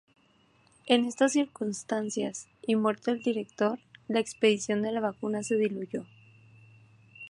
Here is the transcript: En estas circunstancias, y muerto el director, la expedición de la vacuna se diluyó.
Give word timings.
En 0.87 1.05
estas 1.05 1.33
circunstancias, 1.33 2.47
y 2.65 2.75
muerto 2.75 3.11
el 3.11 3.21
director, 3.21 3.77
la 4.07 4.19
expedición 4.19 4.81
de 4.81 4.91
la 4.91 4.99
vacuna 4.99 5.43
se 5.43 5.57
diluyó. 5.57 6.07